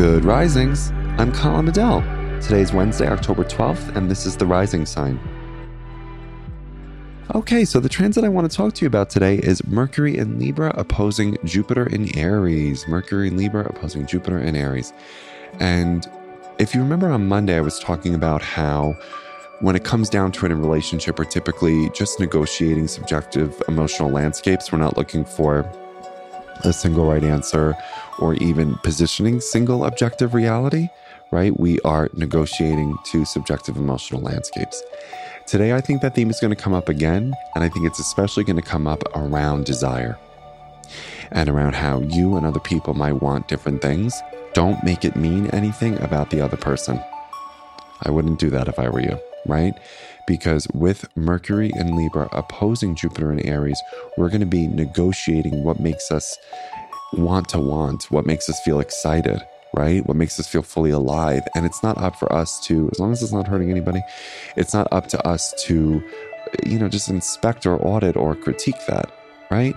[0.00, 0.92] Good risings.
[1.18, 1.98] I'm Colin Bedell.
[2.38, 5.20] is Wednesday, October 12th, and this is the rising sign.
[7.34, 10.38] Okay, so the transit I want to talk to you about today is Mercury in
[10.38, 12.88] Libra opposing Jupiter in Aries.
[12.88, 14.94] Mercury in Libra opposing Jupiter in Aries.
[15.58, 16.10] And
[16.58, 18.96] if you remember on Monday, I was talking about how
[19.60, 24.08] when it comes down to it in a relationship, we're typically just negotiating subjective emotional
[24.08, 24.72] landscapes.
[24.72, 25.70] We're not looking for
[26.64, 27.76] a single right answer
[28.18, 30.88] or even positioning single objective reality,
[31.30, 31.58] right?
[31.58, 34.82] We are negotiating two subjective emotional landscapes.
[35.46, 37.98] Today, I think that theme is going to come up again, and I think it's
[37.98, 40.18] especially going to come up around desire
[41.32, 44.20] and around how you and other people might want different things.
[44.52, 47.02] Don't make it mean anything about the other person.
[48.02, 49.74] I wouldn't do that if I were you, right?
[50.26, 53.80] Because with Mercury and Libra opposing Jupiter and Aries,
[54.16, 56.36] we're going to be negotiating what makes us
[57.12, 59.40] want to want, what makes us feel excited,
[59.74, 60.04] right?
[60.06, 61.42] What makes us feel fully alive.
[61.54, 64.02] And it's not up for us to, as long as it's not hurting anybody,
[64.56, 66.02] it's not up to us to,
[66.64, 69.12] you know, just inspect or audit or critique that,
[69.50, 69.76] right?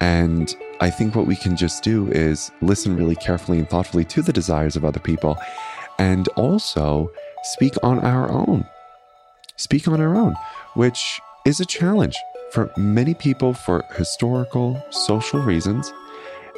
[0.00, 4.22] And I think what we can just do is listen really carefully and thoughtfully to
[4.22, 5.36] the desires of other people
[5.98, 7.10] and also
[7.42, 8.64] speak on our own.
[9.58, 10.36] Speak on our own,
[10.74, 12.16] which is a challenge
[12.52, 15.92] for many people for historical, social reasons.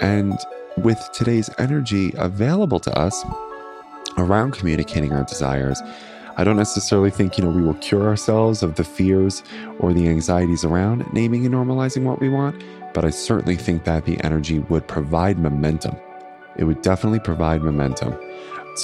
[0.00, 0.38] And
[0.76, 3.24] with today's energy available to us
[4.16, 5.82] around communicating our desires,
[6.36, 9.42] I don't necessarily think, you know, we will cure ourselves of the fears
[9.80, 12.62] or the anxieties around naming and normalizing what we want,
[12.94, 15.96] but I certainly think that the energy would provide momentum.
[16.56, 18.16] It would definitely provide momentum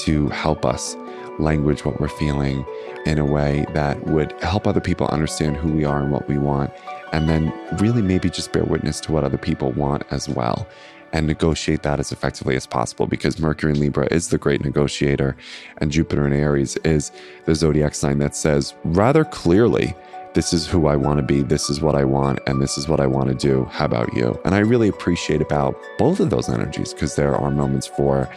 [0.03, 0.97] to help us
[1.39, 2.65] language what we're feeling
[3.07, 6.39] in a way that would help other people understand who we are and what we
[6.39, 6.71] want.
[7.13, 10.67] And then really maybe just bear witness to what other people want as well
[11.13, 15.37] and negotiate that as effectively as possible because Mercury in Libra is the great negotiator
[15.79, 17.11] and Jupiter in Aries is
[17.47, 19.95] the zodiac sign that says rather clearly,
[20.35, 22.87] this is who I want to be, this is what I want, and this is
[22.89, 23.65] what I want to do.
[23.65, 24.39] How about you?
[24.45, 28.29] And I really appreciate about both of those energies because there are moments for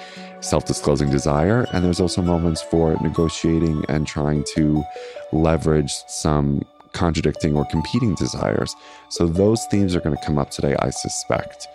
[0.41, 4.83] self disclosing desire, and there's also moments for negotiating and trying to
[5.31, 8.75] leverage some contradicting or competing desires.
[9.09, 11.67] So those themes are going to come up today, I suspect.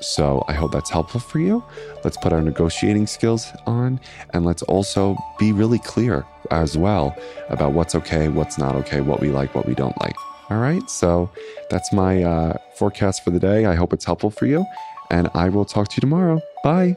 [0.00, 1.64] So I hope that's helpful for you.
[2.02, 4.00] Let's put our negotiating skills on
[4.32, 7.16] and let's also be really clear as well
[7.48, 10.16] about what's okay, what's not okay, what we like, what we don't like.
[10.50, 10.88] All right.
[10.90, 11.30] So
[11.70, 13.64] that's my uh, forecast for the day.
[13.66, 14.66] I hope it's helpful for you.
[15.10, 16.40] And I will talk to you tomorrow.
[16.62, 16.96] Bye.